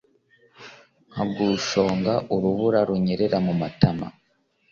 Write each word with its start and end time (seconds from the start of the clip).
nka 1.11 1.23
gushonga 1.35 2.13
urubura 2.35 2.79
runyerera 2.87 3.37
mumatama, 3.45 4.07